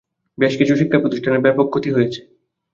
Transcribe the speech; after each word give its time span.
বেশ 0.37 0.53
কিছু 0.59 0.73
শিক্ষাপ্রতিষ্ঠানের 0.75 1.43
ব্যাপক 1.45 1.65
ক্ষতি 1.69 1.89
হয়েছে। 1.95 2.21